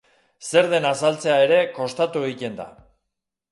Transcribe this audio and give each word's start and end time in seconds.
Zer 0.51 0.69
den 0.71 0.87
azaltzea 0.91 1.37
ere 1.49 1.61
kostatu 1.77 2.25
egiten 2.31 2.59
da. 2.65 2.69